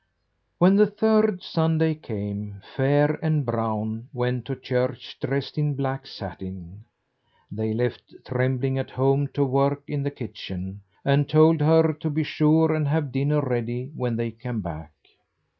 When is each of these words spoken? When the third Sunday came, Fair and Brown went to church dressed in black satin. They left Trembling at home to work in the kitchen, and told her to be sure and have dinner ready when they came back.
When 0.57 0.77
the 0.77 0.87
third 0.87 1.43
Sunday 1.43 1.93
came, 1.93 2.63
Fair 2.75 3.19
and 3.23 3.45
Brown 3.45 4.09
went 4.13 4.45
to 4.45 4.55
church 4.55 5.19
dressed 5.21 5.59
in 5.59 5.75
black 5.75 6.07
satin. 6.07 6.85
They 7.51 7.75
left 7.75 8.15
Trembling 8.25 8.79
at 8.79 8.89
home 8.89 9.27
to 9.35 9.45
work 9.45 9.83
in 9.87 10.01
the 10.01 10.09
kitchen, 10.09 10.81
and 11.05 11.29
told 11.29 11.61
her 11.61 11.93
to 11.93 12.09
be 12.09 12.23
sure 12.23 12.73
and 12.73 12.87
have 12.87 13.11
dinner 13.11 13.41
ready 13.41 13.91
when 13.95 14.15
they 14.15 14.31
came 14.31 14.61
back. 14.61 14.91